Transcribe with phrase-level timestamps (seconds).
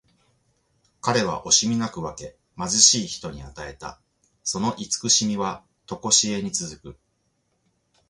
[0.99, 4.01] 彼は惜しみなく分け、貧しい人に与えた。
[4.43, 6.99] その慈しみはとこしえに続く。